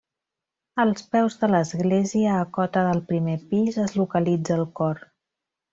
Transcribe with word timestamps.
Als 0.83 1.03
peus 1.15 1.37
de 1.43 1.49
l'església 1.55 2.33
-a 2.39 2.49
cota 2.57 2.85
del 2.91 3.05
primer 3.13 3.39
pis- 3.53 3.81
es 3.87 3.97
localitza 4.03 4.61
el 4.61 4.67
cor. 4.81 5.07